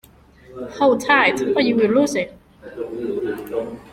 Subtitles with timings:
[0.79, 2.33] Hold tight, or you'll lose it!